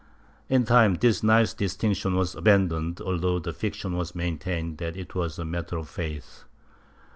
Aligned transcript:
* 0.27 0.49
In 0.55 0.63
time 0.65 0.95
this 0.95 1.21
nice 1.21 1.53
distinction 1.53 2.15
was 2.15 2.33
abandoned, 2.33 2.99
although 3.01 3.37
the 3.37 3.53
fiction 3.53 3.95
was 3.95 4.15
maintained 4.15 4.79
that 4.79 4.97
it 4.97 5.13
was 5.13 5.37
a 5.37 5.45
matter 5.45 5.77
of 5.77 5.89
faith. 5.89 6.45